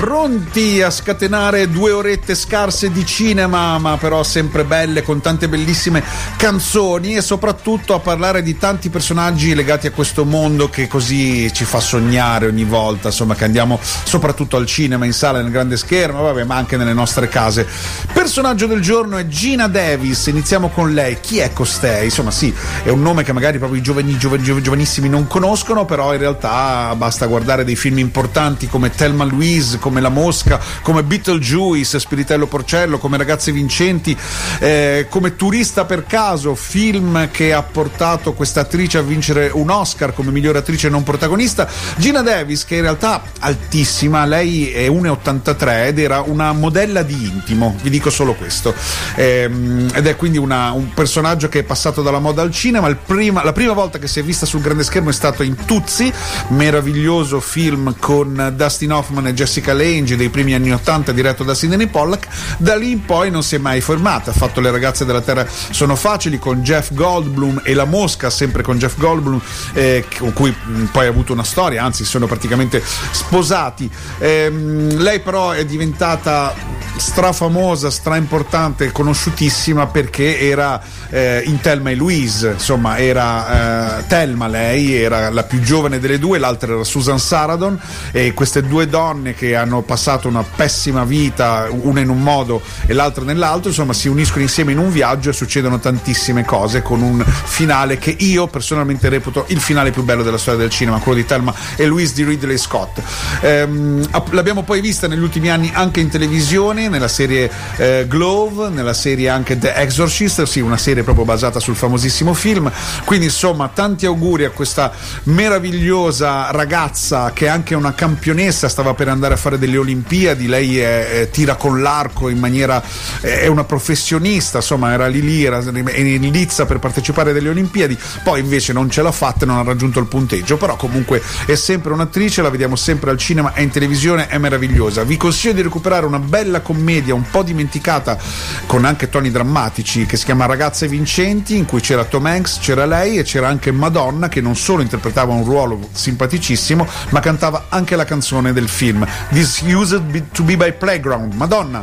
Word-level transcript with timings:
Pronti 0.00 0.80
a 0.80 0.88
scatenare 0.88 1.68
due 1.68 1.90
orette 1.92 2.34
scarse 2.34 2.90
di 2.90 3.04
cinema, 3.04 3.76
ma 3.76 3.98
però 3.98 4.22
sempre 4.22 4.64
belle, 4.64 5.02
con 5.02 5.20
tante 5.20 5.46
bellissime 5.46 6.02
canzoni 6.38 7.16
e 7.16 7.20
soprattutto 7.20 7.92
a 7.92 7.98
parlare 7.98 8.42
di 8.42 8.56
tanti 8.56 8.88
personaggi 8.88 9.54
legati 9.54 9.88
a 9.88 9.90
questo 9.90 10.24
mondo 10.24 10.70
che 10.70 10.88
così 10.88 11.52
ci 11.52 11.66
fa 11.66 11.80
sognare 11.80 12.46
ogni 12.46 12.64
volta, 12.64 13.08
insomma, 13.08 13.34
che 13.34 13.44
andiamo 13.44 13.78
soprattutto 13.82 14.56
al 14.56 14.64
cinema, 14.64 15.04
in 15.04 15.12
sala, 15.12 15.42
nel 15.42 15.50
grande 15.50 15.76
schermo, 15.76 16.22
vabbè, 16.22 16.44
ma 16.44 16.56
anche 16.56 16.78
nelle 16.78 16.94
nostre 16.94 17.28
case. 17.28 17.66
Personaggio 18.10 18.66
del 18.66 18.80
giorno 18.80 19.18
è 19.18 19.26
Gina 19.26 19.68
Davis, 19.68 20.28
iniziamo 20.28 20.70
con 20.70 20.94
lei. 20.94 21.20
Chi 21.20 21.40
è 21.40 21.52
costei? 21.52 22.04
Insomma, 22.04 22.30
sì, 22.30 22.54
è 22.84 22.88
un 22.88 23.02
nome 23.02 23.22
che 23.22 23.34
magari 23.34 23.58
proprio 23.58 23.78
i 23.78 23.82
giovani, 23.82 24.16
giovani, 24.16 24.62
giovanissimi 24.62 25.10
non 25.10 25.26
conoscono, 25.26 25.84
però 25.84 26.14
in 26.14 26.20
realtà 26.20 26.94
basta 26.96 27.26
guardare 27.26 27.64
dei 27.64 27.76
film 27.76 27.98
importanti 27.98 28.66
come 28.66 28.88
Thelma 28.88 29.24
Louise, 29.24 29.78
come 29.78 29.88
La 29.98 30.10
Mosca, 30.10 30.60
come 30.82 31.02
Beetlejuice, 31.02 31.98
Spiritello 31.98 32.46
Porcello, 32.46 32.98
come 32.98 33.16
Ragazze 33.16 33.50
Vincenti, 33.50 34.16
eh, 34.60 35.06
come 35.10 35.34
Turista 35.34 35.84
per 35.84 36.04
caso, 36.04 36.54
film 36.54 37.30
che 37.30 37.52
ha 37.52 37.62
portato 37.62 38.32
questa 38.34 38.60
attrice 38.60 38.98
a 38.98 39.02
vincere 39.02 39.50
un 39.52 39.70
Oscar 39.70 40.14
come 40.14 40.30
miglior 40.30 40.56
attrice 40.56 40.88
non 40.88 41.02
protagonista. 41.02 41.68
Gina 41.96 42.22
Davis, 42.22 42.64
che 42.64 42.76
in 42.76 42.82
realtà 42.82 43.22
altissima, 43.40 44.24
lei 44.26 44.70
è 44.70 44.86
1,83 44.88 45.86
ed 45.86 45.98
era 45.98 46.20
una 46.20 46.52
modella 46.52 47.02
di 47.02 47.14
intimo, 47.14 47.76
vi 47.82 47.90
dico 47.90 48.10
solo 48.10 48.34
questo. 48.34 48.74
Ehm, 49.16 49.90
ed 49.94 50.06
è 50.06 50.16
quindi 50.16 50.38
una, 50.38 50.72
un 50.72 50.92
personaggio 50.94 51.48
che 51.48 51.60
è 51.60 51.62
passato 51.62 52.02
dalla 52.02 52.18
moda 52.18 52.42
al 52.42 52.50
cinema. 52.50 52.94
Prima, 52.94 53.42
la 53.42 53.52
prima 53.52 53.72
volta 53.72 53.98
che 53.98 54.06
si 54.06 54.20
è 54.20 54.22
vista 54.22 54.46
sul 54.46 54.60
grande 54.60 54.84
schermo 54.84 55.10
è 55.10 55.12
stato 55.12 55.42
in 55.42 55.56
Tuzzi, 55.64 56.12
meraviglioso 56.48 57.40
film 57.40 57.94
con 57.98 58.52
Dustin 58.56 58.92
Hoffman 58.92 59.26
e 59.28 59.34
Jessica 59.34 59.72
Lange 59.80 60.16
dei 60.16 60.28
primi 60.28 60.54
anni 60.54 60.72
80 60.72 61.12
diretto 61.12 61.44
da 61.44 61.54
Sidney 61.54 61.86
Pollack. 61.86 62.28
Da 62.58 62.76
lì 62.76 62.90
in 62.90 63.04
poi 63.04 63.30
non 63.30 63.42
si 63.42 63.54
è 63.54 63.58
mai 63.58 63.80
fermata. 63.80 64.30
Ha 64.30 64.34
fatto 64.34 64.60
Le 64.60 64.70
ragazze 64.70 65.04
della 65.04 65.22
terra 65.22 65.46
sono 65.48 65.96
facili 65.96 66.38
con 66.38 66.62
Jeff 66.62 66.92
Goldblum 66.92 67.62
e 67.64 67.74
La 67.74 67.84
Mosca, 67.84 68.28
sempre 68.28 68.62
con 68.62 68.78
Jeff 68.78 68.98
Goldblum, 68.98 69.40
eh, 69.72 70.04
con 70.18 70.32
cui 70.32 70.50
mh, 70.50 70.84
poi 70.86 71.06
ha 71.06 71.08
avuto 71.08 71.32
una 71.32 71.44
storia, 71.44 71.82
anzi 71.84 72.04
sono 72.04 72.26
praticamente 72.26 72.82
sposati. 73.10 73.90
Ehm, 74.18 74.98
lei 74.98 75.20
però 75.20 75.50
è 75.50 75.64
diventata 75.64 76.54
strafamosa, 76.96 77.90
straimportante, 77.90 78.92
conosciutissima 78.92 79.86
perché 79.86 80.38
era 80.38 80.80
eh, 81.08 81.42
in 81.46 81.60
Thelma 81.60 81.90
e 81.90 81.94
Louise, 81.94 82.50
insomma 82.50 82.98
era 82.98 83.98
eh, 83.98 84.06
Thelma 84.06 84.46
lei, 84.46 84.94
era 84.94 85.30
la 85.30 85.44
più 85.44 85.60
giovane 85.60 85.98
delle 85.98 86.18
due, 86.18 86.38
l'altra 86.38 86.72
era 86.72 86.84
Susan 86.84 87.18
Saradon 87.18 87.80
e 88.12 88.34
queste 88.34 88.62
due 88.62 88.86
donne 88.86 89.34
che 89.34 89.56
hanno 89.56 89.69
passato 89.82 90.28
una 90.28 90.42
pessima 90.42 91.04
vita, 91.04 91.68
una 91.70 92.00
in 92.00 92.08
un 92.08 92.22
modo 92.22 92.60
e 92.86 92.92
l'altra 92.92 93.24
nell'altro, 93.24 93.68
insomma 93.68 93.92
si 93.92 94.08
uniscono 94.08 94.42
insieme 94.42 94.72
in 94.72 94.78
un 94.78 94.90
viaggio 94.90 95.30
e 95.30 95.32
succedono 95.32 95.78
tantissime 95.78 96.44
cose 96.44 96.82
con 96.82 97.00
un 97.00 97.24
finale 97.24 97.98
che 97.98 98.14
io 98.18 98.46
personalmente 98.46 99.08
reputo 99.08 99.44
il 99.48 99.60
finale 99.60 99.90
più 99.90 100.02
bello 100.02 100.22
della 100.22 100.38
storia 100.38 100.60
del 100.60 100.70
cinema, 100.70 100.98
quello 100.98 101.18
di 101.18 101.24
Thelma 101.24 101.54
e 101.76 101.86
Louise 101.86 102.14
di 102.14 102.24
Ridley 102.24 102.58
Scott. 102.58 103.00
Ehm, 103.40 104.06
l'abbiamo 104.30 104.62
poi 104.62 104.80
vista 104.80 105.06
negli 105.06 105.22
ultimi 105.22 105.50
anni 105.50 105.70
anche 105.72 106.00
in 106.00 106.08
televisione, 106.08 106.88
nella 106.88 107.08
serie 107.08 107.50
eh, 107.76 108.06
Glove, 108.08 108.68
nella 108.68 108.94
serie 108.94 109.28
anche 109.28 109.58
The 109.58 109.74
Exorcist, 109.74 110.42
sì, 110.42 110.60
una 110.60 110.76
serie 110.76 111.02
proprio 111.02 111.24
basata 111.24 111.60
sul 111.60 111.76
famosissimo 111.76 112.34
film. 112.34 112.70
Quindi, 113.04 113.26
insomma, 113.26 113.70
tanti 113.72 114.06
auguri 114.06 114.44
a 114.44 114.50
questa 114.50 114.92
meravigliosa 115.24 116.50
ragazza 116.50 117.32
che 117.32 117.46
è 117.46 117.48
anche 117.48 117.74
una 117.74 117.94
campionessa, 117.94 118.68
stava 118.68 118.94
per 118.94 119.08
andare 119.08 119.34
a 119.34 119.36
fare 119.36 119.58
delle 119.60 119.76
Olimpiadi. 119.76 120.48
Lei 120.48 120.80
è, 120.80 121.20
è, 121.20 121.30
tira 121.30 121.54
con 121.54 121.80
l'arco 121.80 122.28
in 122.28 122.38
maniera. 122.38 122.82
è 123.20 123.46
una 123.46 123.62
professionista, 123.62 124.58
insomma, 124.58 124.92
era 124.92 125.06
lì 125.06 125.22
lì, 125.22 125.44
era 125.44 125.60
in 125.60 126.28
lizza 126.32 126.66
per 126.66 126.80
partecipare 126.80 127.30
alle 127.30 127.48
Olimpiadi. 127.48 127.96
Poi 128.24 128.40
invece 128.40 128.72
non 128.72 128.90
ce 128.90 129.02
l'ha 129.02 129.12
fatta 129.12 129.44
e 129.44 129.46
non 129.46 129.58
ha 129.58 129.62
raggiunto 129.62 130.00
il 130.00 130.06
punteggio. 130.06 130.56
Però 130.56 130.74
comunque 130.74 131.22
è 131.46 131.54
sempre 131.54 131.92
un'attrice, 131.92 132.42
la 132.42 132.50
vediamo 132.50 132.74
sempre 132.74 133.10
al 133.10 133.18
cinema 133.18 133.54
e 133.54 133.62
in 133.62 133.70
televisione, 133.70 134.26
è 134.26 134.38
meravigliosa. 134.38 135.04
Vi 135.04 135.16
consiglio 135.16 135.52
di 135.54 135.62
recuperare 135.62 136.06
una 136.06 136.18
bella 136.18 136.60
commedia 136.60 137.14
un 137.14 137.30
po' 137.30 137.42
dimenticata 137.44 138.18
con 138.66 138.84
anche 138.84 139.08
toni 139.08 139.30
drammatici 139.30 140.06
che 140.06 140.16
si 140.16 140.24
chiama 140.24 140.46
Ragazze 140.46 140.88
Vincenti 140.88 141.56
in 141.56 141.66
cui 141.66 141.80
c'era 141.80 142.04
Tom 142.04 142.26
Hanks, 142.26 142.58
c'era 142.60 142.86
lei 142.86 143.18
e 143.18 143.22
c'era 143.22 143.48
anche 143.48 143.70
Madonna 143.70 144.28
che 144.28 144.40
non 144.40 144.56
solo 144.56 144.82
interpretava 144.82 145.32
un 145.32 145.44
ruolo 145.44 145.88
simpaticissimo 145.92 146.86
ma 147.10 147.20
cantava 147.20 147.66
anche 147.68 147.96
la 147.96 148.04
canzone 148.04 148.52
del 148.52 148.68
film 148.68 149.06
This 149.40 149.62
Used 149.62 150.04
to 150.34 150.42
Be 150.44 150.54
by 150.54 150.70
Playground. 150.70 151.34
Madonna 151.38 151.82